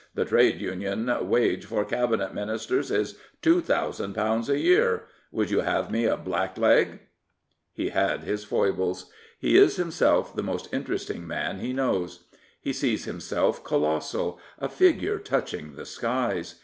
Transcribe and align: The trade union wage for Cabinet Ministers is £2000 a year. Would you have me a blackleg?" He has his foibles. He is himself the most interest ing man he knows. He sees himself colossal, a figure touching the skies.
The 0.15 0.25
trade 0.25 0.59
union 0.59 1.15
wage 1.29 1.65
for 1.65 1.85
Cabinet 1.85 2.33
Ministers 2.33 2.89
is 2.89 3.19
£2000 3.43 4.49
a 4.49 4.57
year. 4.57 5.03
Would 5.31 5.51
you 5.51 5.59
have 5.59 5.91
me 5.91 6.05
a 6.05 6.17
blackleg?" 6.17 7.01
He 7.71 7.89
has 7.89 8.21
his 8.23 8.43
foibles. 8.43 9.11
He 9.37 9.55
is 9.59 9.75
himself 9.75 10.35
the 10.35 10.41
most 10.41 10.73
interest 10.73 11.11
ing 11.11 11.27
man 11.27 11.59
he 11.59 11.71
knows. 11.71 12.23
He 12.59 12.73
sees 12.73 13.05
himself 13.05 13.63
colossal, 13.63 14.39
a 14.57 14.67
figure 14.69 15.19
touching 15.19 15.75
the 15.75 15.85
skies. 15.85 16.55